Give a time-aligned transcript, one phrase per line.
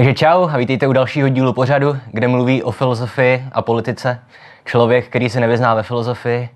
[0.00, 4.20] Takže čau a vítejte u dalšího dílu pořadu, kde mluví o filozofii a politice.
[4.64, 6.48] Člověk, který se nevyzná ve filozofii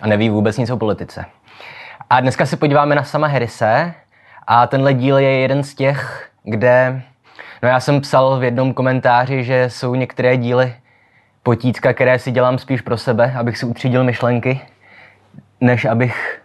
[0.00, 1.24] a neví vůbec nic o politice.
[2.10, 3.94] A dneska se podíváme na sama Harrise
[4.46, 7.02] a tenhle díl je jeden z těch, kde...
[7.62, 10.74] No já jsem psal v jednom komentáři, že jsou některé díly
[11.42, 14.60] potítka, které si dělám spíš pro sebe, abych si utřídil myšlenky,
[15.60, 16.40] než abych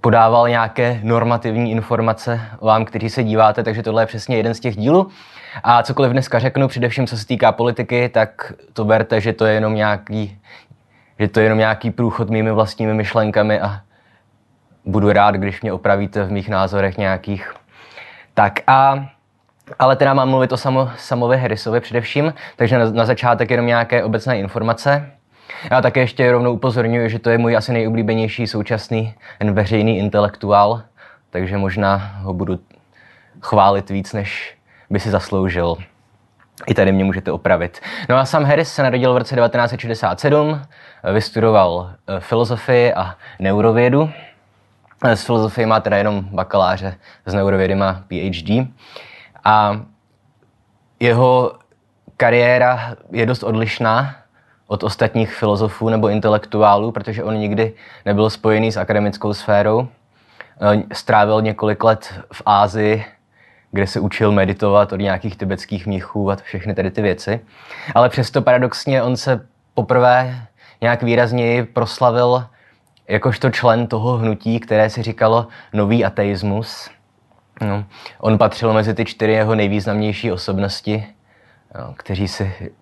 [0.00, 4.76] podával nějaké normativní informace vám, kteří se díváte, takže tohle je přesně jeden z těch
[4.76, 5.10] dílů.
[5.62, 9.54] A cokoliv dneska řeknu, především co se týká politiky, tak to berte, že to je
[9.54, 10.38] jenom nějaký,
[11.18, 13.80] že to je jenom nějaký průchod mými vlastními myšlenkami a
[14.84, 17.54] budu rád, když mě opravíte v mých názorech nějakých.
[18.34, 19.06] Tak a
[19.78, 24.04] ale teda mám mluvit o samo, Samovi Harrisovi především, takže na, na začátek jenom nějaké
[24.04, 25.10] obecné informace.
[25.70, 29.14] Já také ještě rovnou upozorňuji, že to je můj asi nejoblíbenější současný
[29.52, 30.82] veřejný intelektuál,
[31.30, 32.58] takže možná ho budu
[33.40, 34.54] chválit víc, než
[34.92, 35.76] by si zasloužil.
[36.66, 37.80] I tady mě můžete opravit.
[38.08, 40.62] No a Sam Harris se narodil v roce 1967,
[41.12, 44.10] vystudoval eh, filozofii a neurovědu.
[45.14, 46.94] Z filozofie má teda jenom bakaláře,
[47.26, 48.68] z neurovědy má PhD.
[49.44, 49.80] A
[51.00, 51.52] jeho
[52.16, 54.14] kariéra je dost odlišná
[54.66, 59.88] od ostatních filozofů nebo intelektuálů, protože on nikdy nebyl spojený s akademickou sférou.
[60.60, 63.04] Eh, strávil několik let v Ázii,
[63.72, 67.40] kde se učil meditovat od nějakých tibetských mnichů a všechny tady ty věci.
[67.94, 70.46] Ale přesto paradoxně on se poprvé
[70.80, 72.46] nějak výrazněji proslavil
[73.08, 76.90] jakožto člen toho hnutí, které se říkalo nový ateismus.
[77.60, 77.84] No,
[78.18, 81.06] on patřil mezi ty čtyři jeho nejvýznamnější osobnosti,
[81.78, 82.72] no, kteří si,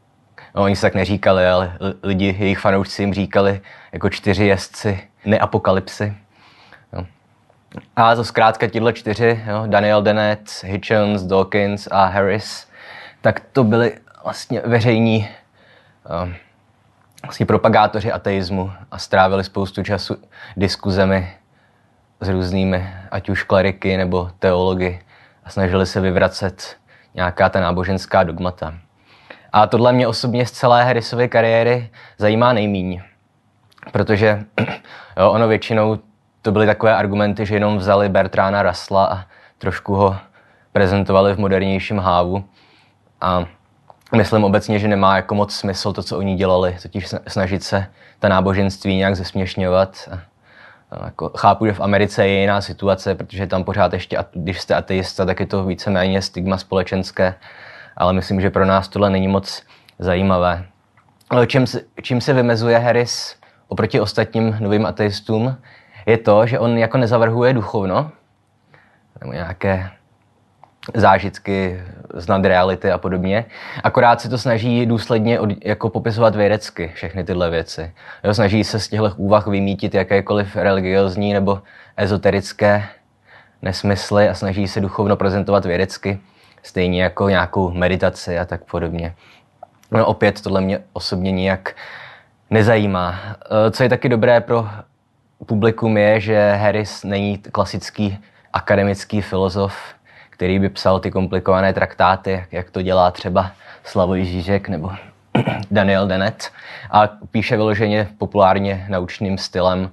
[0.55, 3.61] no, oni se tak neříkali, ale lidi, jejich fanoušci jim říkali
[3.93, 6.15] jako čtyři jezdci neapokalypsy.
[7.97, 12.69] A to zkrátka tyhle čtyři, jo, Daniel Dennett, Hitchens, Dawkins a Harris,
[13.21, 15.29] tak to byli vlastně veřejní
[16.25, 16.35] um,
[17.23, 20.17] vlastně propagátoři ateismu a strávili spoustu času
[20.57, 21.33] diskuzemi
[22.21, 25.01] s různými, ať už kleriky nebo teology
[25.45, 26.77] a snažili se vyvracet
[27.15, 28.75] nějaká ta náboženská dogmata.
[29.53, 33.03] A tohle mě osobně z celé Harrisovy kariéry zajímá nejmíň,
[33.93, 34.45] protože
[35.17, 35.99] jo, ono většinou
[36.43, 39.25] to byly takové argumenty, že jenom vzali Bertrána Rasla a
[39.59, 40.17] trošku ho
[40.73, 42.45] prezentovali v modernějším hávu.
[43.21, 43.45] A
[44.17, 47.87] myslím obecně, že nemá jako moc smysl to, co oni dělali, totiž snažit se
[48.19, 50.09] ta náboženství nějak zesměšňovat.
[50.91, 54.75] A jako, chápu, že v Americe je jiná situace, protože tam pořád ještě, když jste
[54.75, 57.35] ateista, tak je to víceméně stigma společenské,
[57.97, 59.63] ale myslím, že pro nás tohle není moc
[59.99, 60.67] zajímavé.
[61.47, 61.65] Čím,
[62.03, 63.37] čím se vymezuje Harris
[63.69, 65.57] oproti ostatním novým ateistům,
[66.07, 68.11] je to, že on jako nezavrhuje duchovno,
[69.21, 69.91] nebo nějaké
[70.95, 71.83] zážitky
[72.15, 73.45] z nadreality a podobně.
[73.85, 77.93] Akorát se to snaží důsledně od, jako popisovat vědecky všechny tyhle věci.
[78.25, 81.63] Jo, snaží se z těchto úvah vymítit jakékoliv religiozní nebo
[81.97, 82.85] ezoterické
[83.63, 86.19] nesmysly a snaží se duchovno prezentovat vědecky,
[86.63, 89.15] stejně jako nějakou meditaci a tak podobně.
[89.91, 91.77] No opět tohle mě osobně nijak
[92.51, 93.15] nezajímá.
[93.67, 94.69] E, co je taky dobré pro
[95.47, 98.19] publikum je, že Harris není klasický
[98.53, 99.75] akademický filozof,
[100.31, 103.53] který by psal ty komplikované traktáty, jak to dělá třeba
[103.85, 104.91] Slavoj Žižek nebo
[105.71, 106.53] Daniel Dennett
[106.91, 109.91] a píše vyloženě populárně naučným stylem.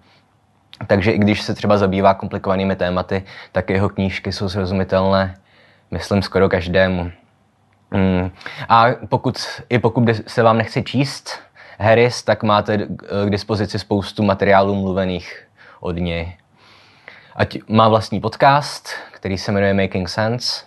[0.87, 5.35] Takže i když se třeba zabývá komplikovanými tématy, tak jeho knížky jsou srozumitelné,
[5.91, 7.11] myslím, skoro každému.
[7.91, 8.31] Mm.
[8.69, 9.37] A pokud,
[9.69, 11.39] i pokud se vám nechce číst
[11.79, 12.77] Harris, tak máte
[13.25, 15.47] k dispozici spoustu materiálů mluvených
[15.79, 16.37] od něj.
[17.35, 20.65] Ať má vlastní podcast, který se jmenuje Making Sense.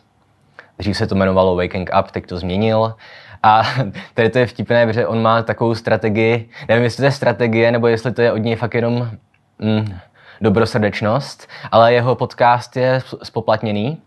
[0.79, 2.95] Dřív se to jmenovalo Waking Up, teď to změnil.
[3.43, 3.63] A
[4.15, 7.87] tady to je vtipné, protože on má takovou strategii, nevím, jestli to je strategie, nebo
[7.87, 9.11] jestli to je od něj fakt jenom
[9.59, 9.99] mm,
[10.41, 14.03] dobrosrdečnost, ale jeho podcast je spoplatněný,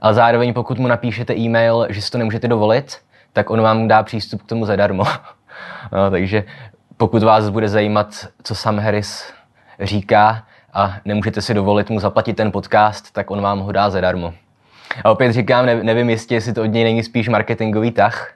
[0.00, 2.98] ale zároveň pokud mu napíšete e-mail, že si to nemůžete dovolit,
[3.32, 5.04] tak on vám dá přístup k tomu zadarmo.
[5.92, 6.44] No, takže
[6.96, 9.32] pokud vás bude zajímat, co Sam Harris
[9.80, 14.34] říká, a nemůžete si dovolit mu zaplatit ten podcast, tak on vám ho dá zadarmo.
[15.04, 18.32] A opět říkám, nevím jistě, jestli to od něj není spíš marketingový tah,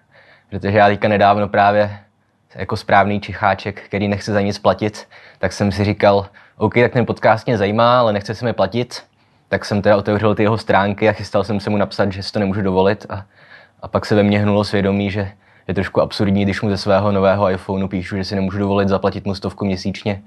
[0.50, 1.98] protože já teďka nedávno právě
[2.54, 5.08] jako správný čicháček, který nechce za nic platit,
[5.38, 6.26] tak jsem si říkal,
[6.56, 9.02] OK, tak ten podcast mě zajímá, ale nechce se mi platit,
[9.48, 12.32] tak jsem teda otevřel ty jeho stránky a chystal jsem se mu napsat, že si
[12.32, 13.24] to nemůžu dovolit a,
[13.82, 15.32] a pak se ve mně hnulo svědomí, že
[15.68, 19.24] je trošku absurdní, když mu ze svého nového iPhoneu píšu, že si nemůžu dovolit zaplatit
[19.24, 20.22] mu stovku měsíčně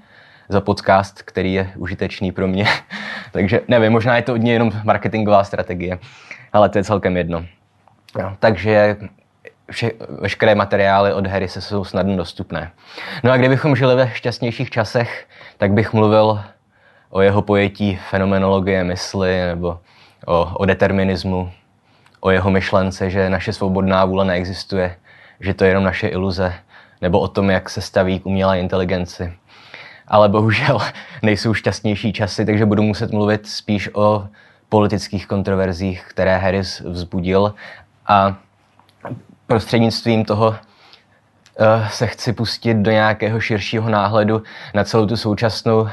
[0.48, 2.66] za podcast, který je užitečný pro mě.
[3.32, 5.98] Takže nevím, možná je to od něj jenom marketingová strategie,
[6.52, 7.44] ale to je celkem jedno.
[8.18, 8.96] No, takže
[9.70, 9.90] vše,
[10.20, 12.70] veškeré materiály od Harrise jsou snadno dostupné.
[13.24, 15.26] No a kdybychom žili ve šťastnějších časech,
[15.58, 16.40] tak bych mluvil
[17.10, 19.78] o jeho pojetí fenomenologie mysli nebo
[20.26, 21.52] o, o determinismu,
[22.20, 24.96] o jeho myšlence, že naše svobodná vůle neexistuje,
[25.40, 26.54] že to je jenom naše iluze,
[27.00, 29.32] nebo o tom, jak se staví k umělé inteligenci.
[30.08, 30.78] Ale bohužel
[31.22, 34.28] nejsou šťastnější časy, takže budu muset mluvit spíš o
[34.68, 37.54] politických kontroverzích, které Harris vzbudil
[38.06, 38.36] a
[39.46, 44.42] prostřednictvím toho uh, se chci pustit do nějakého širšího náhledu
[44.74, 45.88] na celou tu současnou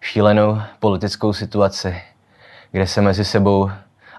[0.00, 2.02] šílenou politickou situaci,
[2.70, 3.70] kde se mezi sebou,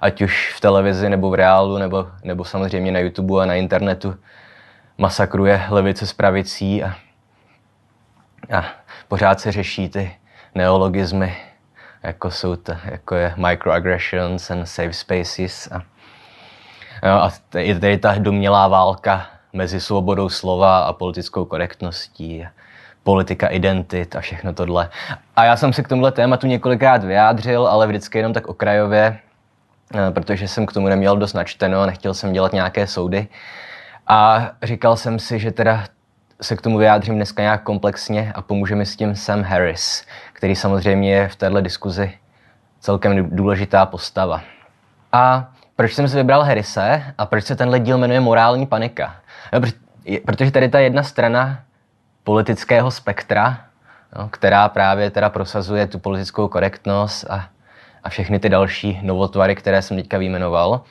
[0.01, 4.15] ať už v televizi nebo v reálu, nebo, nebo samozřejmě na YouTube a na internetu,
[5.03, 6.95] masakruje levice s pravicí a,
[8.57, 8.65] a
[9.07, 10.15] pořád se řeší ty
[10.55, 11.38] neologismy,
[12.03, 15.69] jako, jsou to, jako je microaggressions and safe spaces.
[15.71, 15.83] A,
[17.07, 22.47] jo, a je tady ta domělá válka mezi svobodou slova a politickou korektností,
[23.03, 24.89] politika identit a všechno tohle.
[25.35, 29.19] A já jsem se k tomuhle tématu několikrát vyjádřil, ale vždycky jenom tak okrajově,
[29.95, 33.27] eh, protože jsem k tomu neměl dost načteno a nechtěl jsem dělat nějaké soudy.
[34.07, 35.83] A říkal jsem si, že teda
[36.41, 40.55] se k tomu vyjádřím dneska nějak komplexně a pomůže mi s tím Sam Harris, který
[40.55, 42.13] samozřejmě je v této diskuzi
[42.79, 44.41] celkem důležitá postava.
[45.11, 49.15] A proč jsem si vybral Harrise a proč se tenhle díl jmenuje Morální panika?
[49.53, 49.61] No,
[50.25, 51.59] protože tady ta jedna strana
[52.23, 53.57] politického spektra,
[54.17, 57.45] no, která právě teda prosazuje tu politickou korektnost a,
[58.03, 60.81] a všechny ty další novotvary, které jsem teďka vyjmenoval,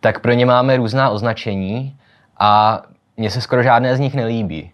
[0.00, 1.96] tak pro ně máme různá označení
[2.40, 2.82] a
[3.16, 4.72] mně se skoro žádné z nich nelíbí.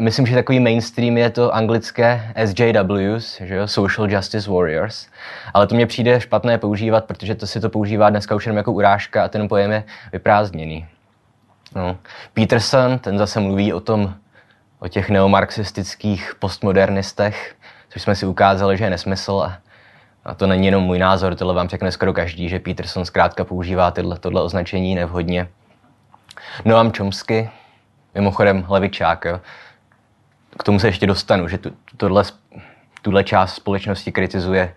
[0.00, 3.68] Myslím, že takový mainstream je to anglické SJWs, že jo?
[3.68, 5.06] Social Justice Warriors,
[5.54, 8.72] ale to mně přijde špatné používat, protože to si to používá dneska už jenom jako
[8.72, 10.86] urážka a ten pojem je vyprázdněný.
[11.74, 11.98] No.
[12.34, 14.14] Peterson, ten zase mluví o tom,
[14.78, 17.54] o těch neomarxistických postmodernistech,
[17.88, 19.58] což jsme si ukázali, že je nesmysl a,
[20.24, 23.90] a to není jenom můj názor, tohle vám řekne skoro každý, že Peterson zkrátka používá
[23.90, 25.48] tyhle, tohle označení nevhodně.
[26.64, 27.50] Noam Chomsky,
[28.14, 29.40] mimochodem levičák, jo.
[30.58, 32.24] k tomu se ještě dostanu, že tu, tohle,
[33.02, 34.74] tuhle část společnosti kritizuje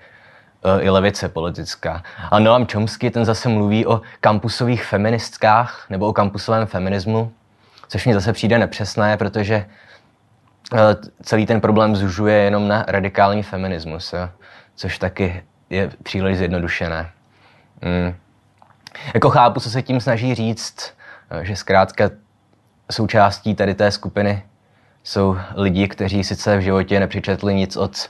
[0.65, 2.03] uh, i levice politická.
[2.31, 7.31] A Noam Chomsky ten zase mluví o kampusových feministkách nebo o kampusovém feminismu,
[7.87, 9.65] což mi zase přijde nepřesné, protože
[10.73, 10.79] uh,
[11.23, 14.29] celý ten problém zužuje jenom na radikální feminismus, jo.
[14.75, 17.11] což taky je příliš zjednodušené.
[17.81, 18.15] Mm.
[19.13, 20.93] Jako chápu, co se tím snaží říct,
[21.41, 22.09] že zkrátka
[22.91, 24.43] součástí tady té skupiny
[25.03, 28.09] jsou lidi, kteří sice v životě nepřičetli nic od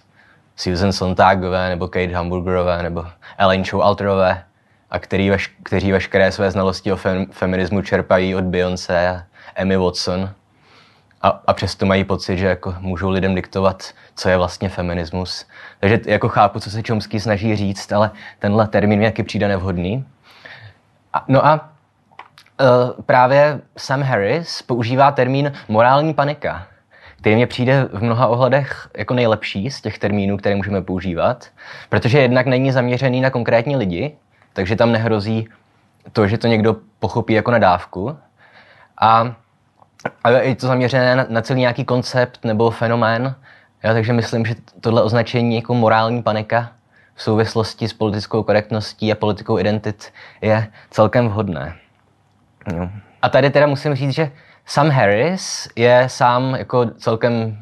[0.56, 3.06] Susan Sontagové, nebo Kate Hamburgerové, nebo
[3.38, 4.44] Elaine Showalterové,
[4.92, 9.24] a který veš, kteří veškeré své znalosti o fem, feminismu čerpají od Beyoncé a
[9.56, 10.30] Emmy Watson.
[11.22, 13.83] A, a přesto mají pocit, že jako můžou lidem diktovat,
[14.16, 15.45] co je vlastně feminismus.
[15.80, 20.06] Takže jako chápu, co se Chomsky snaží říct, ale tenhle termín mi jaký přijde nevhodný.
[21.13, 21.75] A, no a
[22.61, 26.67] Uh, právě Sam Harris používá termín morální panika,
[27.17, 31.48] který mě přijde v mnoha ohledech jako nejlepší z těch termínů, které můžeme používat,
[31.89, 34.15] protože jednak není zaměřený na konkrétní lidi,
[34.53, 35.48] takže tam nehrozí
[36.12, 38.17] to, že to někdo pochopí jako nadávku.
[39.01, 39.36] A,
[40.24, 43.36] a je to zaměřené na, na celý nějaký koncept nebo fenomén,
[43.83, 46.71] ja, takže myslím, že tohle označení jako morální panika
[47.15, 51.75] v souvislosti s politickou korektností a politikou identit je celkem vhodné.
[52.74, 52.89] Jo.
[53.22, 54.31] A tady teda musím říct, že
[54.65, 57.57] Sam Harris je sám jako celkem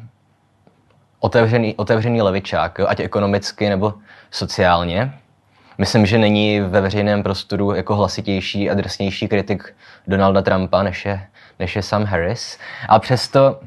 [1.20, 2.86] otevřený, otevřený levičák, jo?
[2.88, 3.94] ať ekonomicky nebo
[4.30, 5.12] sociálně.
[5.78, 9.74] Myslím, že není ve veřejném prostoru jako hlasitější a drsnější kritik
[10.06, 11.26] Donalda Trumpa, než je,
[11.58, 12.58] než je Sam Harris.
[12.88, 13.60] A přesto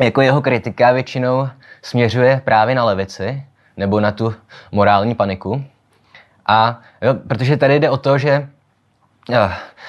[0.00, 1.48] jako jeho kritika většinou
[1.82, 3.42] směřuje právě na levici
[3.76, 4.34] nebo na tu
[4.72, 5.64] morální paniku.
[6.46, 8.48] A jo, protože tady jde o to, že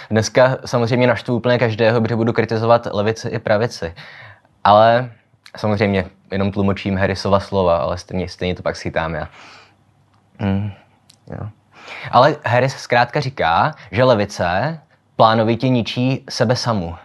[0.10, 3.94] Dneska samozřejmě naštvu úplně každého, protože budu kritizovat levici i pravici.
[4.64, 5.12] Ale
[5.58, 9.30] samozřejmě jenom tlumočím Harrisova slova, ale stejně, stejně to pak schytám já.
[10.40, 10.72] Mm,
[11.32, 11.50] jo.
[12.12, 14.80] Ale Harris zkrátka říká, že levice
[15.16, 16.96] plánovitě ničí sebe samu.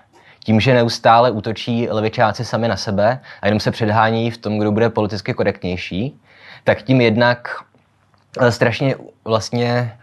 [0.45, 4.73] Tím, že neustále útočí levičáci sami na sebe a jenom se předhání v tom, kdo
[4.73, 6.21] bude politicky korektnější,
[6.65, 7.49] tak tím jednak
[8.41, 9.99] eh, strašně vlastně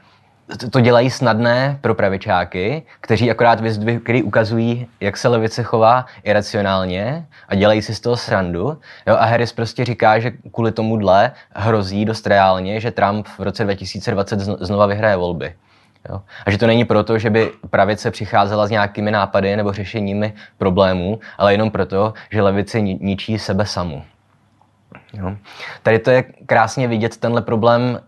[0.72, 7.28] to dělají snadné pro pravičáky, kteří akorát vyzdvih, který ukazují, jak se levice chová iracionálně
[7.48, 8.78] a dělají si z toho srandu.
[9.08, 13.40] Jo, a Harris prostě říká, že kvůli tomu dle hrozí dost reálně, že Trump v
[13.40, 15.56] roce 2020 znova vyhraje volby.
[16.10, 16.22] Jo?
[16.46, 21.20] A že to není proto, že by pravice přicházela s nějakými nápady nebo řešeními problémů,
[21.38, 24.04] ale jenom proto, že levice ničí sebe samu.
[25.14, 25.36] Jo?
[25.84, 28.00] Tady to je krásně vidět tenhle problém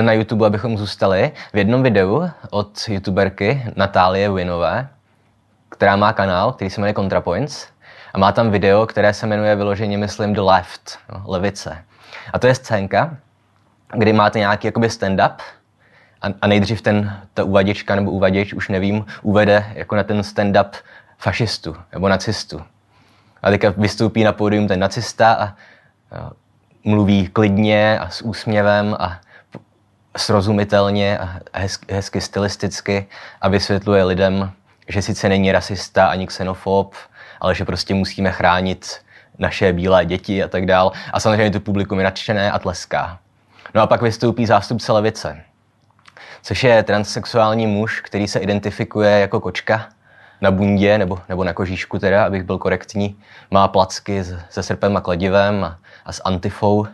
[0.00, 1.32] na YouTube, abychom zůstali.
[1.52, 4.88] V jednom videu od youtuberky Natálie Winové,
[5.68, 7.66] která má kanál, který se jmenuje ContraPoints,
[8.14, 11.84] a má tam video, které se jmenuje vyloženě, myslím, The Left, no, levice.
[12.32, 13.16] A to je scénka,
[13.92, 15.36] kdy máte nějaký jakoby stand-up
[16.22, 20.70] a, a nejdřív ten, ta uvaděčka nebo uvaděč, už nevím, uvede jako na ten stand-up
[21.18, 22.62] fašistu nebo nacistu.
[23.42, 25.54] A teďka vystoupí na pódium ten nacista a, a
[26.84, 29.20] mluví klidně a s úsměvem a
[30.16, 33.06] srozumitelně a hezky, hezky stylisticky
[33.40, 34.52] a vysvětluje lidem,
[34.88, 36.94] že sice není rasista ani xenofob,
[37.40, 39.00] ale že prostě musíme chránit
[39.38, 40.92] naše bílé děti a tak dál.
[41.12, 43.18] A samozřejmě to publikum je nadšené a tleská.
[43.74, 45.40] No a pak vystoupí zástupce levice,
[46.42, 49.88] což je transsexuální muž, který se identifikuje jako kočka
[50.40, 53.16] na bundě nebo, nebo na kožíšku teda, abych byl korektní.
[53.50, 56.86] Má placky se srpem a kladivem a, a s antifou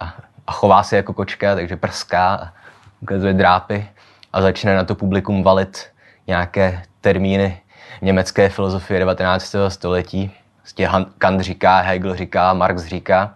[0.00, 0.14] a,
[0.46, 2.52] a chová se jako kočka, takže prská
[3.00, 3.88] ukazuje drápy
[4.32, 5.86] a začne na to publikum valit
[6.26, 7.60] nějaké termíny
[8.02, 9.54] německé filozofie 19.
[9.68, 10.34] století.
[10.60, 13.34] Prostě Kant říká, Hegel říká, Marx říká.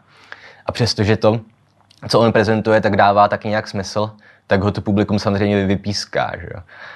[0.67, 1.41] A přestože to,
[2.09, 4.11] co on prezentuje, tak dává taky nějak smysl,
[4.47, 6.33] tak ho to publikum samozřejmě vypíská.
[6.41, 6.49] Že?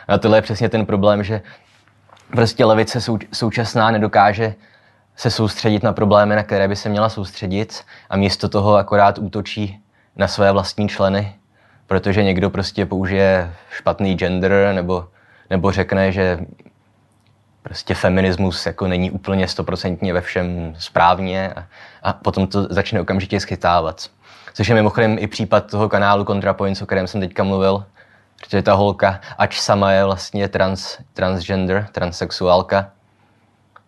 [0.09, 1.43] A tohle je přesně ten problém, že
[2.31, 4.55] prostě levice sou, současná nedokáže
[5.17, 9.83] se soustředit na problémy, na které by se měla soustředit a místo toho akorát útočí
[10.20, 11.34] na své vlastní členy,
[11.86, 15.08] protože někdo prostě použije špatný gender nebo,
[15.50, 16.38] nebo řekne, že
[17.62, 21.64] prostě feminismus jako není úplně stoprocentně ve všem správně a,
[22.02, 24.10] a potom to začne okamžitě schytávat.
[24.54, 27.84] Což je mimochodem i případ toho kanálu ContraPoints, o kterém jsem teďka mluvil,
[28.40, 32.90] protože ta holka, ač sama je vlastně trans, transgender, transsexuálka,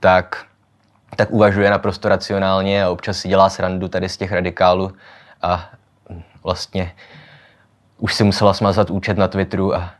[0.01, 0.45] tak,
[1.17, 4.93] tak uvažuje naprosto racionálně a občas si dělá srandu tady z těch radikálů
[5.43, 5.71] a
[6.43, 6.93] vlastně
[7.99, 9.91] už si musela smazat účet na Twitteru a,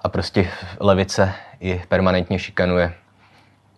[0.00, 2.94] a prostě levice ji permanentně šikanuje.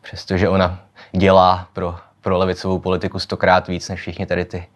[0.03, 0.81] Přestože ona
[1.13, 4.67] dělá pro, pro levicovou politiku stokrát víc než všichni tady ty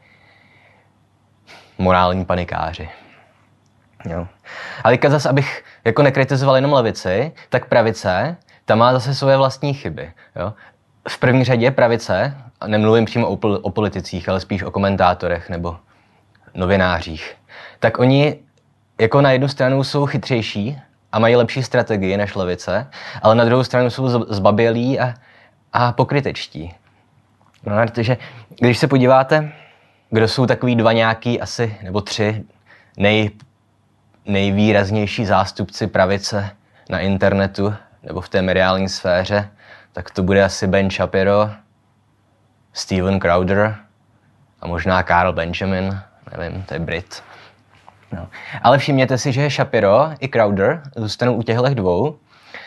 [1.78, 2.90] morální panikáři.
[4.04, 4.26] Jo.
[4.85, 9.75] Ale teďka zase, abych jako nekritizoval jenom levici, tak pravice, ta má zase svoje vlastní
[9.75, 10.12] chyby.
[10.37, 10.54] Jo.
[11.09, 15.76] V první řadě pravice, a nemluvím přímo o, o politicích, ale spíš o komentátorech nebo
[16.54, 17.37] novinářích,
[17.78, 18.38] tak oni
[19.00, 20.80] jako na jednu stranu jsou chytřejší
[21.12, 22.87] a mají lepší strategii než levice,
[23.23, 25.14] ale na druhou stranu jsou zbabělí a,
[25.73, 26.75] a pokrytečtí.
[27.64, 28.16] No, protože
[28.61, 29.52] když se podíváte,
[30.11, 32.45] kdo jsou takový dva nějaký asi, nebo tři
[32.97, 33.30] nej,
[34.26, 36.50] nejvýraznější zástupci pravice
[36.88, 39.50] na internetu nebo v té mediální sféře,
[39.92, 41.50] tak to bude asi Ben Shapiro,
[42.73, 43.76] Steven Crowder
[44.61, 46.00] a možná Carl Benjamin,
[46.37, 47.23] nevím, to je Brit.
[48.12, 48.29] No.
[48.62, 52.17] Ale všimněte si, že Shapiro i Crowder zůstanou u těchto dvou,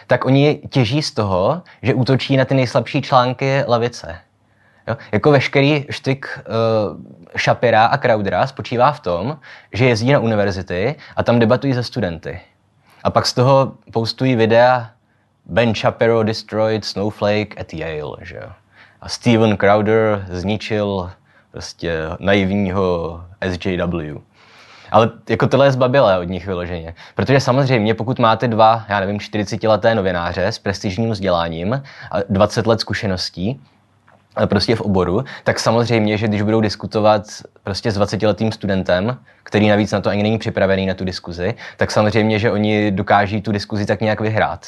[0.08, 4.16] tak oni těží z toho, že útočí na ty nejslabší články levice.
[4.88, 4.98] Jo?
[5.12, 9.40] Jako veškerý štyk uh, Shapira a Crowdera spočívá v tom,
[9.74, 12.42] že jezdí na univerzity a tam debatují se studenty.
[13.04, 14.90] A pak z toho postují videa
[15.46, 18.52] Ben Shapiro destroyed Snowflake at Yale, že jo.
[19.02, 21.12] A Steven Crowder zničil
[21.54, 24.18] prostě naivního SJW.
[24.92, 26.94] Ale jako tohle je zbabilé od nich vyloženě.
[27.16, 32.80] Protože samozřejmě, pokud máte dva, já nevím, 40-leté novináře s prestižním vzděláním a 20 let
[32.80, 33.62] zkušeností,
[34.46, 37.24] prostě v oboru, tak samozřejmě, že když budou diskutovat
[37.64, 41.92] prostě s 20-letým studentem, který navíc na to ani není připravený na tu diskuzi, tak
[41.92, 44.68] samozřejmě, že oni dokáží tu diskuzi tak nějak vyhrát.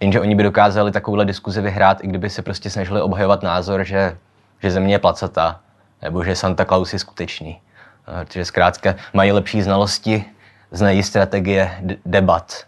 [0.00, 4.16] Jenže oni by dokázali takovouhle diskuzi vyhrát, i kdyby se prostě snažili obhajovat názor, že,
[4.62, 5.60] že země je placatá,
[6.02, 7.60] nebo že Santa Claus je skutečný.
[8.24, 10.24] Protože zkrátka mají lepší znalosti,
[10.70, 11.70] znají strategie
[12.06, 12.64] debat.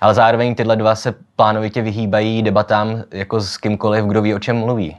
[0.00, 4.56] Ale zároveň tyhle dva se plánovitě vyhýbají debatám jako s kýmkoliv, kdo ví, o čem
[4.56, 4.96] mluví.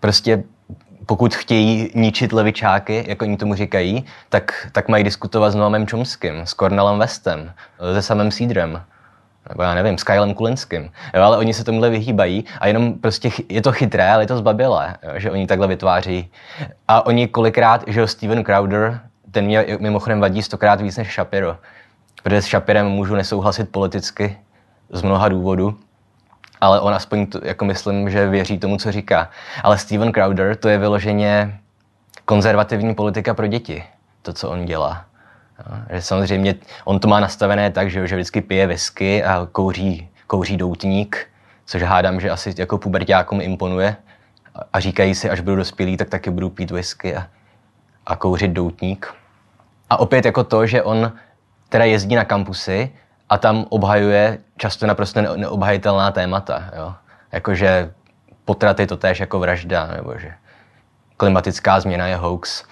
[0.00, 0.44] Prostě
[1.06, 6.40] pokud chtějí ničit levičáky, jako oni tomu říkají, tak, tak mají diskutovat s Noamem Chomskym,
[6.40, 7.52] s Cornelem Westem,
[7.94, 8.82] se samým Seedrem,
[9.48, 10.90] nebo já nevím, s Kylem Kulinským.
[11.14, 14.36] Jo, ale oni se tomuhle vyhýbají a jenom prostě je to chytré, ale je to
[14.36, 16.30] zbabilé, jo, že oni takhle vytváří.
[16.88, 21.56] A oni kolikrát, že jo, Steven Crowder, ten mě mimochodem vadí stokrát víc než Shapiro,
[22.22, 24.38] protože s Shapirem můžu nesouhlasit politicky
[24.90, 25.78] z mnoha důvodů,
[26.60, 29.30] ale on aspoň, to, jako myslím, že věří tomu, co říká.
[29.62, 31.58] Ale Steven Crowder, to je vyloženě
[32.24, 33.84] konzervativní politika pro děti,
[34.22, 35.04] to, co on dělá.
[35.90, 36.54] Že samozřejmě
[36.84, 41.26] on to má nastavené tak, že, že vždycky pije whisky a kouří, kouří doutník,
[41.66, 43.96] což hádám, že asi jako pubertákům imponuje.
[44.72, 47.26] A říkají si, až budu dospělý, tak taky budu pít whisky a,
[48.06, 49.14] a kouřit doutník.
[49.90, 51.12] A opět jako to, že on
[51.68, 52.90] teda jezdí na kampusy
[53.28, 56.70] a tam obhajuje často naprosto neobhajitelná témata.
[56.76, 56.94] Jo?
[57.32, 57.92] Jakože
[58.44, 60.32] potraty to též jako vražda, nebo že
[61.16, 62.64] klimatická změna je hoax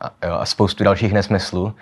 [0.00, 1.74] a, jo, a spoustu dalších nesmyslů.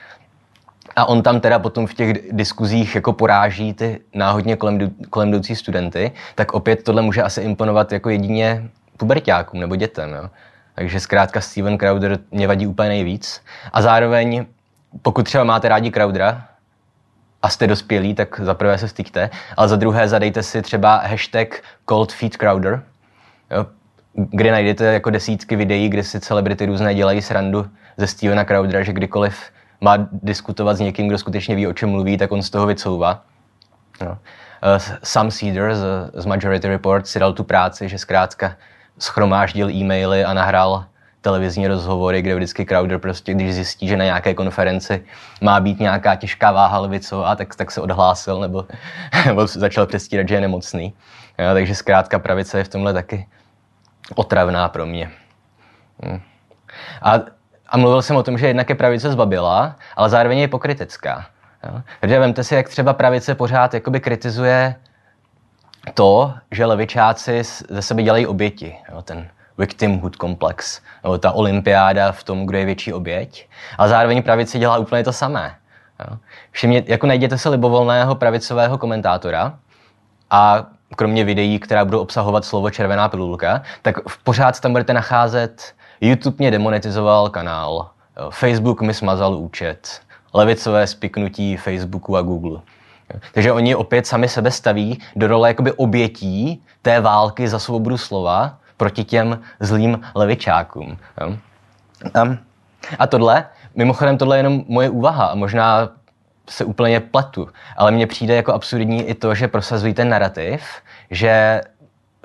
[0.98, 4.78] A on tam teda potom v těch diskuzích jako poráží ty náhodně kolem,
[5.10, 10.10] kolem jdoucí studenty, tak opět tohle může asi imponovat jako jedině pubertákům nebo dětem.
[10.10, 10.30] Jo.
[10.74, 13.42] Takže zkrátka Steven Crowder mě vadí úplně nejvíc.
[13.72, 14.46] A zároveň,
[15.02, 16.44] pokud třeba máte rádi Crowdera
[17.42, 21.62] a jste dospělí, tak za prvé se styďte, ale za druhé zadejte si třeba hashtag
[21.88, 22.82] Cold Feet Crowder,
[23.50, 23.66] jo,
[24.14, 28.92] kde najdete jako desítky videí, kde si celebrity různé dělají srandu ze Stevena Crowdera, že
[28.92, 29.36] kdykoliv
[29.80, 33.22] má diskutovat s někým, kdo skutečně ví, o čem mluví, tak on z toho vycouvá.
[34.00, 34.10] No.
[34.10, 34.16] Uh,
[35.02, 38.56] Sam Cedar z, z Majority Report si dal tu práci, že zkrátka
[38.98, 40.84] schromáždil e-maily a nahrál
[41.20, 45.04] televizní rozhovory, kde vždycky Crowder prostě, když zjistí, že na nějaké konferenci
[45.42, 48.66] má být nějaká těžká váha levicová, tak, tak se odhlásil nebo,
[49.26, 50.94] nebo začal přestírat, že je nemocný.
[51.38, 53.26] Jo, takže zkrátka pravice je v tomhle taky
[54.14, 55.10] otravná pro mě.
[56.04, 56.20] Hm.
[57.02, 57.14] A
[57.68, 61.26] a mluvil jsem o tom, že jednak je pravice zbabila, ale zároveň je pokrytecká.
[61.64, 61.82] Jo?
[62.00, 64.74] Takže vemte si, jak třeba pravice pořád jakoby kritizuje
[65.94, 68.76] to, že levičáci ze sebe dělají oběti.
[68.92, 69.02] Jo?
[69.02, 73.48] Ten victimhood komplex, nebo ta olympiáda v tom, kdo je větší oběť.
[73.78, 75.54] A zároveň pravice dělá úplně to samé.
[76.00, 76.16] Jo?
[76.50, 79.58] Všimně, jako najděte se libovolného pravicového komentátora
[80.30, 86.36] a kromě videí, která budou obsahovat slovo červená pilulka, tak pořád tam budete nacházet YouTube
[86.38, 87.90] mě demonetizoval kanál,
[88.30, 90.00] Facebook mi smazal účet,
[90.34, 92.60] levicové spiknutí Facebooku a Google.
[93.32, 98.58] Takže oni opět sami sebe staví do role jakoby obětí té války za svobodu slova
[98.76, 100.98] proti těm zlým levičákům.
[102.98, 105.88] A tohle, mimochodem tohle je jenom moje úvaha a možná
[106.50, 110.62] se úplně pletu, ale mně přijde jako absurdní i to, že prosazují ten narrativ,
[111.10, 111.60] že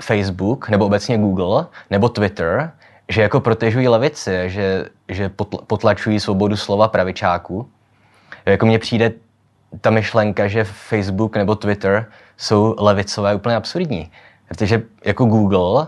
[0.02, 2.72] Facebook nebo obecně Google nebo Twitter
[3.14, 5.32] že jako protežují levici, že, že
[5.68, 7.70] potlačují svobodu slova pravičáků.
[8.46, 9.12] Jako mně přijde
[9.82, 12.06] ta myšlenka, že Facebook nebo Twitter
[12.38, 14.12] jsou levicové úplně absurdní.
[14.48, 15.88] Protože jako Google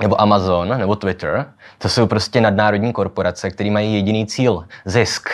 [0.00, 5.28] nebo Amazon nebo Twitter, to jsou prostě nadnárodní korporace, které mají jediný cíl, zisk.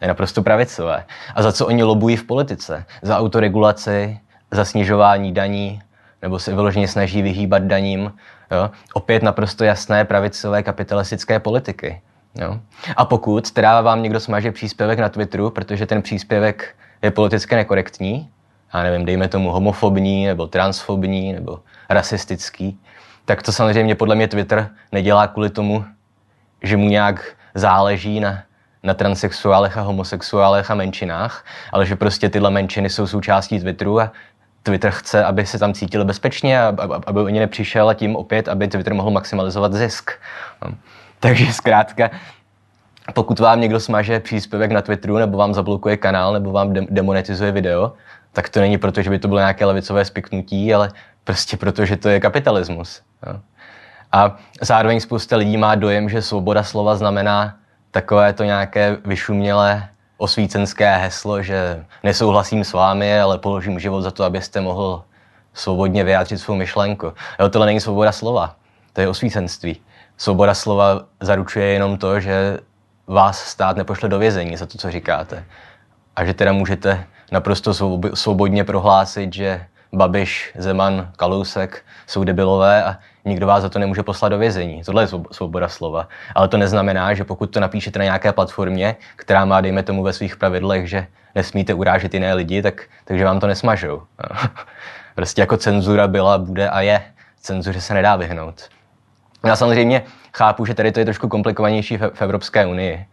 [0.00, 1.04] Je naprosto pravicové.
[1.34, 2.84] A za co oni lobují v politice?
[3.02, 5.82] Za autoregulaci, za snižování daní,
[6.22, 8.12] nebo se vyloženě snaží vyhýbat daním,
[8.52, 8.70] Jo?
[8.94, 12.02] Opět naprosto jasné pravicové kapitalistické politiky.
[12.34, 12.58] Jo?
[12.96, 18.30] A pokud teda vám někdo smaže příspěvek na Twitteru, protože ten příspěvek je politicky nekorektní,
[18.74, 22.80] já nevím, dejme tomu homofobní, nebo transfobní, nebo rasistický,
[23.24, 25.84] tak to samozřejmě podle mě Twitter nedělá kvůli tomu,
[26.62, 28.42] že mu nějak záleží na,
[28.82, 34.12] na transexuálech a homosexuálech a menšinách, ale že prostě tyhle menšiny jsou součástí Twitteru a
[34.62, 36.60] Twitter chce, aby se tam cítili bezpečně,
[37.06, 40.10] aby o ně nepřišel a tím opět, aby Twitter mohl maximalizovat zisk.
[40.64, 40.74] No.
[41.20, 42.10] Takže zkrátka,
[43.14, 47.92] pokud vám někdo smaže příspěvek na Twitteru, nebo vám zablokuje kanál, nebo vám demonetizuje video,
[48.32, 50.90] tak to není proto, že by to bylo nějaké levicové spiknutí, ale
[51.24, 53.02] prostě proto, že to je kapitalismus.
[53.26, 53.40] No.
[54.12, 57.56] A zároveň spousta lidí má dojem, že svoboda slova znamená
[57.90, 59.88] takové to nějaké vyšumělé
[60.22, 65.04] osvícenské heslo, že nesouhlasím s vámi, ale položím život za to, abyste mohl
[65.54, 67.12] svobodně vyjádřit svou myšlenku.
[67.40, 68.56] Jo, tohle není svoboda slova,
[68.92, 69.80] to je osvícenství.
[70.16, 72.60] Svoboda slova zaručuje jenom to, že
[73.06, 75.44] vás stát nepošle do vězení za to, co říkáte.
[76.16, 77.74] A že teda můžete naprosto
[78.14, 84.28] svobodně prohlásit, že Babiš, Zeman, Kalousek jsou debilové a nikdo vás za to nemůže poslat
[84.28, 84.84] do vězení.
[84.84, 86.08] Tohle je svoboda slova.
[86.34, 90.12] Ale to neznamená, že pokud to napíšete na nějaké platformě, která má, dejme tomu, ve
[90.12, 94.02] svých pravidlech, že nesmíte urážet jiné lidi, tak, takže vám to nesmažou.
[95.14, 97.02] prostě jako cenzura byla, bude a je.
[97.40, 98.68] Cenzuře se nedá vyhnout.
[99.44, 100.02] Já samozřejmě
[100.34, 103.06] chápu, že tady to je trošku komplikovanější v, Evropské unii,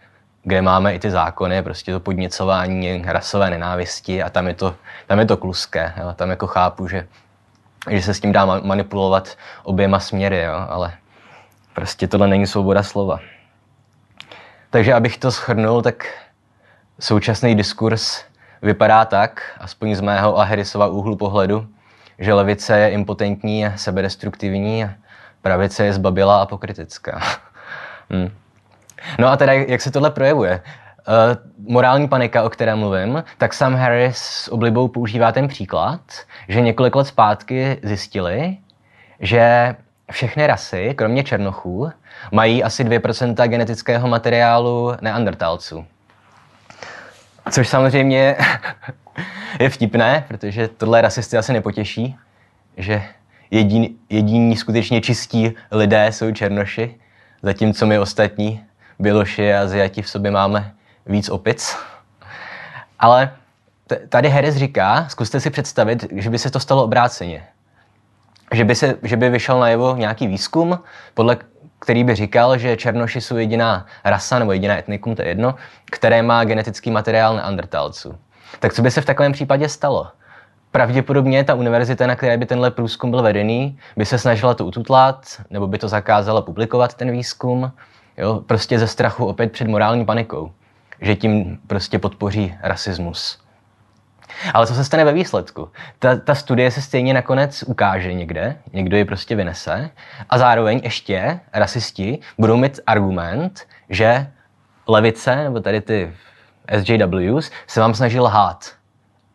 [0.43, 4.75] kde máme i ty zákony, prostě to podněcování rasové nenávisti a tam je to,
[5.07, 5.93] tam je to kluské.
[5.97, 6.13] Jo.
[6.15, 7.07] Tam jako chápu, že
[7.89, 10.65] že se s tím dá manipulovat oběma směry, jo?
[10.69, 10.93] ale
[11.73, 13.19] prostě tohle není svoboda slova.
[14.69, 16.07] Takže abych to shrnul, tak
[16.99, 18.23] současný diskurs
[18.61, 21.67] vypadá tak, aspoň z mého a Harrisova úhlu pohledu,
[22.19, 24.93] že levice je impotentní a sebedestruktivní a
[25.41, 27.21] pravice je zbabila a pokritická.
[28.09, 28.31] hmm.
[29.19, 30.61] No a teda, jak se tohle projevuje?
[31.67, 36.01] Morální panika, o které mluvím, tak Sam Harris s oblibou používá ten příklad,
[36.47, 38.57] že několik let zpátky zjistili,
[39.19, 39.75] že
[40.11, 41.91] všechny rasy, kromě černochů,
[42.31, 45.85] mají asi 2% genetického materiálu neandertalců.
[47.51, 48.35] Což samozřejmě
[49.59, 52.15] je vtipné, protože tohle rasisty asi nepotěší,
[52.77, 53.03] že
[53.51, 56.95] jediní, jediní skutečně čistí lidé jsou černoši,
[57.43, 58.63] zatímco my ostatní,
[58.99, 60.73] běloši a aziati v sobě máme
[61.05, 61.77] víc opic.
[62.99, 63.31] Ale
[64.09, 67.47] tady Harris říká, zkuste si představit, že by se to stalo obráceně.
[68.53, 70.79] Že by, se, že by vyšel najevo nějaký výzkum,
[71.13, 71.37] podle
[71.79, 75.55] který by říkal, že černoši jsou jediná rasa nebo jediná etnikum, to je jedno,
[75.91, 78.15] které má genetický materiál neandertalců.
[78.59, 80.07] Tak co by se v takovém případě stalo?
[80.71, 85.25] Pravděpodobně ta univerzita, na které by tenhle průzkum byl vedený, by se snažila to ututlat,
[85.49, 87.71] nebo by to zakázala publikovat ten výzkum,
[88.17, 88.41] jo?
[88.45, 90.51] prostě ze strachu opět před morální panikou,
[91.01, 93.41] že tím prostě podpoří rasismus.
[94.53, 95.69] Ale co se stane ve výsledku?
[95.99, 99.89] Ta, ta studie se stejně nakonec ukáže někde, někdo ji prostě vynese
[100.29, 104.31] a zároveň ještě rasisti budou mít argument, že
[104.87, 106.13] levice, nebo tady ty
[106.77, 108.71] SJWs, se vám snaží lhát.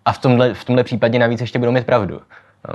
[0.04, 2.22] A v tomhle, v tomhle případě navíc ještě budou mít pravdu.
[2.68, 2.74] No.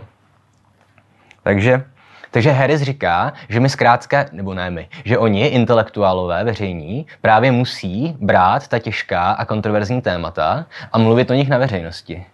[1.43, 1.85] Takže,
[2.31, 8.17] takže Harris říká, že my zkrátka, nebo ne my, že oni, intelektuálové, veřejní, právě musí
[8.19, 12.25] brát ta těžká a kontroverzní témata a mluvit o nich na veřejnosti.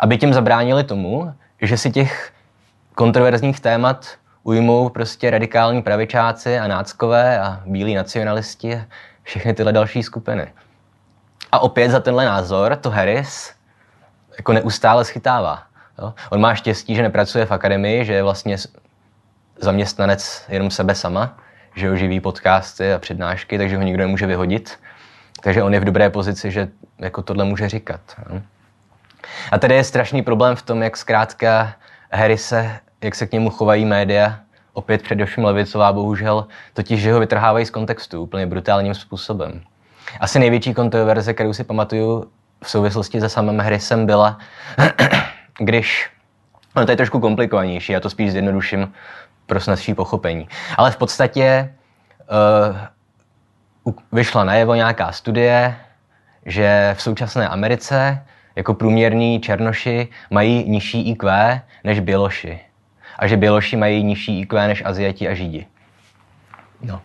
[0.00, 2.32] Aby tím zabránili tomu, že si těch
[2.94, 4.06] kontroverzních témat
[4.42, 8.84] ujmou prostě radikální pravičáci a náckové a bílí nacionalisti a
[9.22, 10.52] všechny tyhle další skupiny.
[11.52, 13.52] A opět za tenhle názor to Harris
[14.36, 15.62] jako neustále schytává.
[15.98, 16.14] Jo?
[16.30, 18.56] On má štěstí, že nepracuje v akademii, že je vlastně
[19.62, 21.38] zaměstnanec jenom sebe sama,
[21.74, 24.78] že ho živí podcasty a přednášky, takže ho nikdo nemůže vyhodit.
[25.42, 28.00] Takže on je v dobré pozici, že jako tohle může říkat.
[28.30, 28.40] Jo?
[29.52, 31.74] A tady je strašný problém v tom, jak zkrátka
[32.12, 32.70] Harry se,
[33.02, 34.38] jak se k němu chovají média,
[34.72, 39.62] opět především levicová bohužel, totiž, že ho vytrhávají z kontextu úplně brutálním způsobem.
[40.20, 42.30] Asi největší kontroverze, kterou si pamatuju
[42.64, 44.38] v souvislosti se samým Harrisem byla,
[45.58, 46.10] když,
[46.76, 48.92] no to je trošku komplikovanější, já to spíš zjednoduším
[49.46, 50.48] pro snazší pochopení.
[50.76, 51.74] Ale v podstatě
[53.84, 55.76] uh, vyšla najevo nějaká studie,
[56.46, 58.24] že v současné Americe
[58.56, 62.60] jako průměrní černoši mají nižší IQ než běloši.
[63.18, 65.66] A že běloši mají nižší IQ než Aziati a Židi.
[66.82, 67.02] No.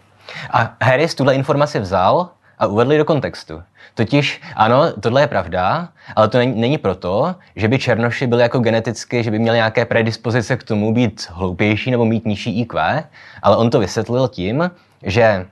[0.51, 3.63] A Harris tuhle informaci vzal a uvedli do kontextu.
[3.93, 8.59] Totiž ano, tohle je pravda, ale to není, není proto, že by černoši byli jako
[8.59, 13.03] geneticky, že by měli nějaké predispozice k tomu být hloupější nebo mít nižší IQ,
[13.41, 14.71] ale on to vysvětlil tím,
[15.03, 15.45] že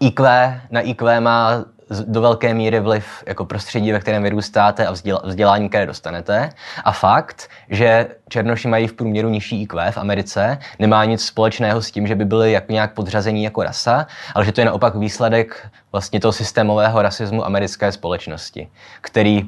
[0.00, 0.28] IQ
[0.70, 4.92] na IQ má do velké míry vliv jako prostředí, ve kterém vyrůstáte a
[5.24, 6.50] vzdělání, které dostanete.
[6.84, 11.90] A fakt, že černoši mají v průměru nižší IQ v Americe, nemá nic společného s
[11.90, 15.68] tím, že by byli jak nějak podřazení jako rasa, ale že to je naopak výsledek
[15.92, 18.68] vlastně toho systémového rasismu americké společnosti,
[19.00, 19.44] který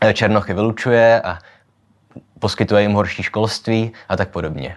[0.00, 1.38] eh, černochy vylučuje a
[2.38, 4.76] poskytuje jim horší školství a tak podobně.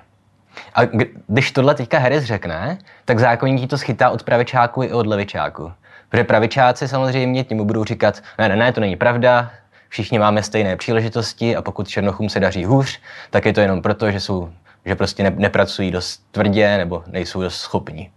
[0.75, 0.81] A
[1.27, 5.71] když tohle teďka Harris řekne, tak zákonník to schytá od pravičáku i od levičáku.
[6.09, 9.51] Protože pravičáci samozřejmě tím budou říkat, ne, ne, ne, to není pravda,
[9.89, 14.11] všichni máme stejné příležitosti a pokud Černochům se daří hůř, tak je to jenom proto,
[14.11, 14.49] že, jsou,
[14.85, 18.11] že prostě ne, nepracují dost tvrdě nebo nejsou dost schopní.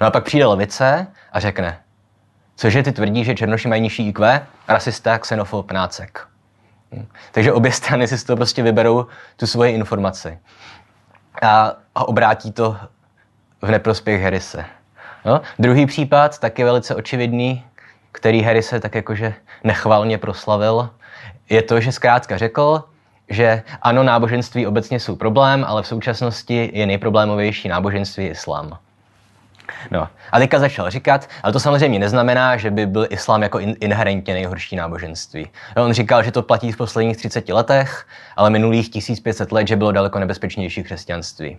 [0.00, 1.78] No a pak přijde levice a řekne,
[2.56, 6.26] cože ty tvrdí, že Černoši mají nižší IQ, rasista, xenofob, nácek.
[6.92, 7.06] Hm.
[7.32, 10.38] Takže obě strany si z toho prostě vyberou tu svoji informaci
[11.42, 12.76] a, a obrátí to
[13.62, 14.64] v neprospěch Harrise.
[15.24, 15.40] No?
[15.58, 17.64] Druhý případ, taky velice očividný,
[18.12, 20.90] který Harry se tak jakože nechvalně proslavil,
[21.50, 22.84] je to, že zkrátka řekl,
[23.28, 28.78] že ano, náboženství obecně jsou problém, ale v současnosti je nejproblémovější náboženství islám.
[29.90, 30.08] No.
[30.32, 34.34] A teďka začal říkat, ale to samozřejmě neznamená, že by byl islám jako in- inherentně
[34.34, 35.48] nejhorší náboženství.
[35.76, 38.06] No, on říkal, že to platí v posledních 30 letech,
[38.36, 41.58] ale minulých 1500 let, že bylo daleko nebezpečnější křesťanství.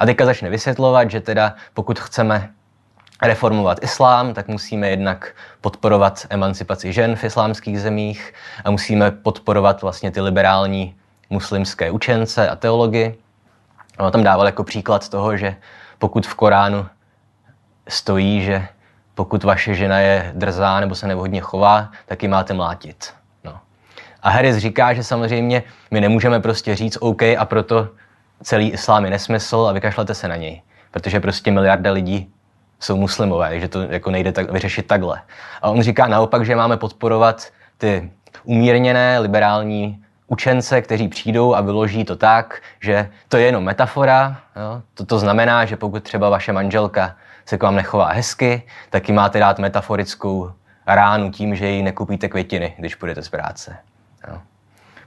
[0.00, 2.50] A teďka začne vysvětlovat, že teda pokud chceme
[3.22, 10.10] reformovat islám, tak musíme jednak podporovat emancipaci žen v islámských zemích a musíme podporovat vlastně
[10.10, 10.96] ty liberální
[11.30, 13.14] muslimské učence a teology.
[13.98, 15.56] On tam dával jako příklad toho, že
[15.98, 16.86] pokud v Koránu
[17.88, 18.68] stojí, že
[19.14, 23.14] pokud vaše žena je drzá nebo se nevhodně chová, tak ji máte mlátit.
[23.44, 23.60] No.
[24.22, 27.88] A Harris říká, že samozřejmě my nemůžeme prostě říct OK a proto
[28.42, 30.62] celý islám je nesmysl a vykašlete se na něj.
[30.90, 32.32] Protože prostě miliarda lidí
[32.82, 35.20] jsou muslimové, že to jako nejde tak, vyřešit takhle.
[35.62, 37.46] A on říká naopak, že máme podporovat
[37.78, 38.10] ty
[38.44, 44.40] umírněné liberální učence, kteří přijdou a vyloží to tak, že to je jenom metafora.
[44.56, 44.82] Jo?
[44.94, 47.16] To, to znamená, že pokud třeba vaše manželka
[47.46, 50.52] se k vám nechová hezky, tak ji máte dát metaforickou
[50.86, 53.76] ránu tím, že jí nekupíte květiny, když půjdete z práce.
[54.28, 54.38] Jo?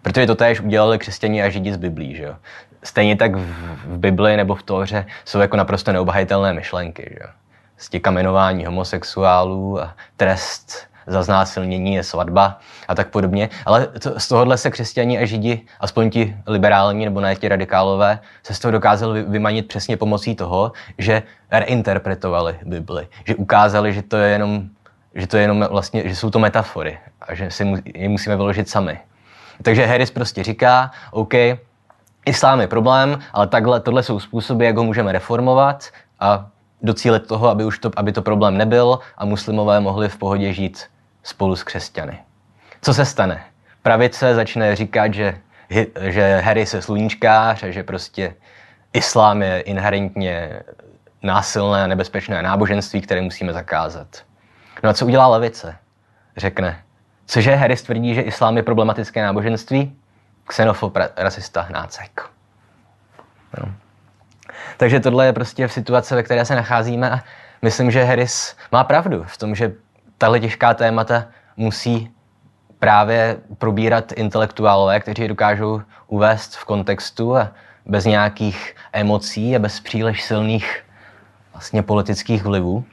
[0.02, 2.16] Protože to též udělali křesťané a židi z Biblí.
[2.16, 2.36] Že jo?
[2.84, 3.54] Stejně tak v,
[3.86, 7.10] v Bibli nebo v Tóře jsou jako naprosto neobhajitelné myšlenky.
[7.14, 7.30] Že jo?
[7.78, 13.50] Stě kamenování homosexuálů a trest za znásilnění je svatba a tak podobně.
[13.66, 18.20] Ale to, z tohohle se křesťaní a židi, aspoň ti liberální nebo ne ti radikálové,
[18.44, 24.18] se z toho dokázali vymanit přesně pomocí toho, že reinterpretovali Bibli, že ukázali, že to
[24.18, 24.64] je jenom,
[25.16, 28.70] že to je jenom vlastně, že jsou to metafory a že si je musíme vyložit
[28.70, 29.00] sami.
[29.62, 31.34] Takže Harris prostě říká, OK,
[32.26, 35.86] islám je problém, ale takhle, tohle jsou způsoby, jak ho můžeme reformovat
[36.20, 36.48] a
[36.86, 40.84] docílit toho, aby, už to, aby to problém nebyl a muslimové mohli v pohodě žít
[41.24, 42.20] spolu s křesťany.
[42.82, 43.44] Co se stane?
[43.82, 45.38] Pravice začne říkat, že,
[46.02, 48.36] že Harry je sluníčkář a že prostě
[48.94, 50.62] islám je inherentně
[51.24, 54.08] násilné a nebezpečné náboženství, které musíme zakázat.
[54.84, 55.76] No a co udělá levice?
[56.38, 56.84] Řekne,
[57.26, 59.96] cože Harris tvrdí, že islám je problematické náboženství?
[60.48, 62.30] Xenofob, rasista, nácek.
[63.60, 63.74] No.
[64.78, 67.20] Takže tohle je prostě v situaci, ve které se nacházíme a
[67.62, 69.74] myslím, že Harris má pravdu v tom, že
[70.18, 71.26] tahle těžká témata
[71.58, 72.12] musí
[72.80, 77.52] právě probírat intelektuálové, kteří dokážou uvést v kontextu a
[77.86, 80.84] bez nějakých emocí a bez příliš silných
[81.54, 82.84] vlastně politických vlivů.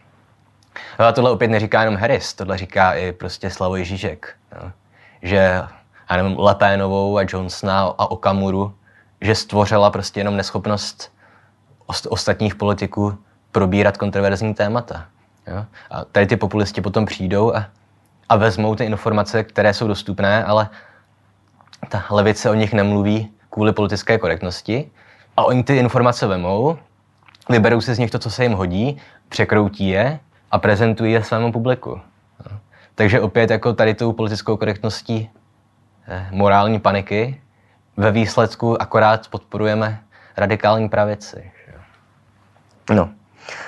[0.99, 4.35] A tohle opět neříká jenom Harris, tohle říká i prostě Slavoj Žižek.
[4.53, 4.71] Jo.
[5.23, 5.37] Že
[6.11, 8.75] já nevím, Lepénovou a Johnsona a Okamuru,
[9.21, 11.12] že stvořila prostě jenom neschopnost
[11.87, 13.19] ostatních politiků
[13.53, 15.07] probírat kontroverzní témata.
[15.47, 15.65] Jo?
[15.91, 17.67] A tady ty populisti potom přijdou a,
[18.29, 20.69] a vezmou ty informace, které jsou dostupné, ale
[21.89, 24.91] ta levice o nich nemluví kvůli politické korektnosti
[25.37, 26.79] a oni ty informace vemou,
[27.51, 28.97] vyberou si z nich to, co se jim hodí,
[29.29, 30.19] překroutí je
[30.51, 31.91] a prezentují je svému publiku.
[31.91, 32.59] Jo?
[32.95, 35.31] Takže opět jako tady tou politickou korektností
[36.09, 37.41] eh, morální paniky
[37.97, 40.01] ve výsledku akorát podporujeme
[40.37, 41.53] radikální pravici.
[42.93, 43.09] No.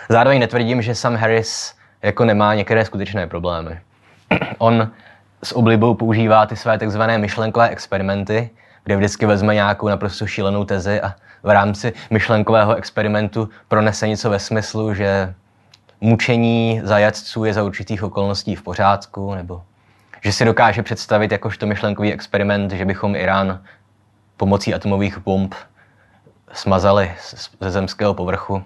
[0.09, 3.81] Zároveň netvrdím, že Sam Harris jako nemá některé skutečné problémy.
[4.59, 4.91] On
[5.43, 8.51] s oblibou používá ty své takzvané myšlenkové experimenty,
[8.85, 14.39] kde vždycky vezme nějakou naprosto šílenou tezi a v rámci myšlenkového experimentu pronese něco ve
[14.39, 15.35] smyslu, že
[16.01, 19.63] mučení zajatců je za určitých okolností v pořádku, nebo
[20.21, 23.63] že si dokáže představit jakožto myšlenkový experiment, že bychom Irán
[24.37, 25.55] pomocí atomových bomb
[26.53, 27.13] smazali
[27.61, 28.65] ze zemského povrchu.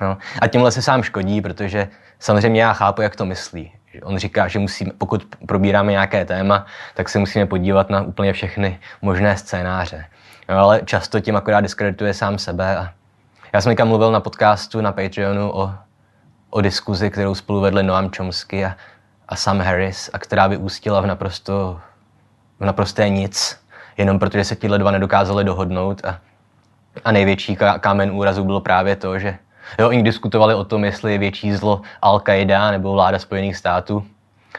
[0.00, 0.18] No.
[0.40, 3.72] A tímhle se sám škodí, protože samozřejmě já chápu, jak to myslí.
[4.02, 8.78] On říká, že musíme, pokud probíráme nějaké téma, tak se musíme podívat na úplně všechny
[9.02, 10.04] možné scénáře.
[10.48, 12.76] No, ale často tím akorát diskredituje sám sebe.
[12.76, 12.92] A
[13.52, 15.74] já jsem někam mluvil na podcastu na Patreonu o,
[16.50, 18.76] o diskuzi, kterou spolu vedli Noam Chomsky a,
[19.28, 21.80] a Sam Harris, a která vyústila v naprosto
[22.60, 23.60] v naprosté nic,
[23.96, 26.18] jenom protože se tihle dva nedokázali dohodnout a,
[27.04, 29.38] a největší kámen úrazu bylo právě to, že
[29.78, 34.06] Jo, oni diskutovali o tom, jestli je větší zlo Al-Qaida nebo vláda Spojených států.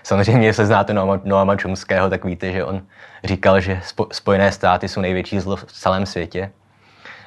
[0.04, 0.94] Samozřejmě, jestli znáte
[1.24, 2.82] Noama Chomského, tak víte, že on
[3.24, 6.52] říkal, že Spojené státy jsou největší zlo v celém světě.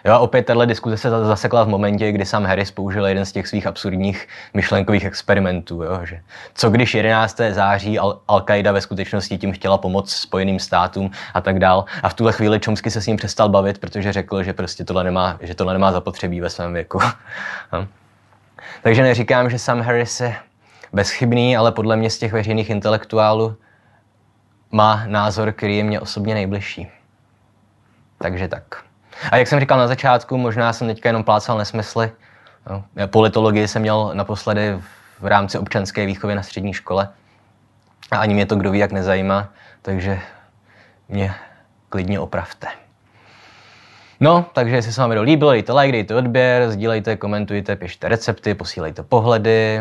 [0.05, 3.33] Jo, a opět tahle diskuze se zasekla v momentě, kdy sám Harris použil jeden z
[3.33, 5.83] těch svých absurdních myšlenkových experimentů.
[5.83, 6.21] Jo, že
[6.55, 7.41] co když 11.
[7.51, 11.85] září Al-Qaida ve skutečnosti tím chtěla pomoct Spojeným státům a tak dál.
[12.03, 15.05] A v tuhle chvíli Chomsky se s ním přestal bavit, protože řekl, že prostě tohle
[15.05, 16.99] nemá, že tohle nemá zapotřebí ve svém věku.
[17.73, 17.87] no.
[18.83, 20.37] Takže neříkám, že sam Harris je
[20.93, 23.57] bezchybný, ale podle mě z těch veřejných intelektuálů
[24.71, 26.89] má názor, který je mě osobně nejbližší.
[28.19, 28.90] Takže tak.
[29.31, 32.11] A jak jsem říkal na začátku, možná jsem teďka jenom plácal nesmysly.
[33.07, 34.79] Politologii jsem měl naposledy
[35.21, 37.09] v rámci občanské výchovy na střední škole.
[38.11, 39.49] A ani mě to kdo ví, jak nezajímá,
[39.83, 40.21] takže
[41.09, 41.35] mě
[41.89, 42.67] klidně opravte.
[44.21, 48.55] No, takže jestli se vám video líbilo, dejte like, dejte odběr, sdílejte, komentujte, pište recepty,
[48.55, 49.79] posílejte pohledy.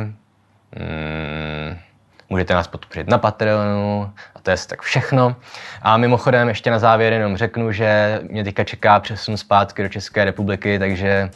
[0.75, 1.77] Hmm.
[2.29, 5.35] Můžete nás podpořit na Patreonu a to je tak všechno.
[5.81, 10.25] A mimochodem ještě na závěr jenom řeknu, že mě teďka čeká přesun zpátky do České
[10.25, 11.29] republiky, takže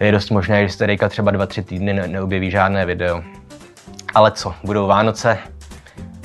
[0.00, 3.22] je dost možné, že se teďka třeba dva, tři týdny ne- neobjeví žádné video.
[4.14, 5.38] Ale co, budou Vánoce,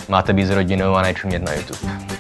[0.08, 2.11] máte být s rodinou a nečumět na YouTube.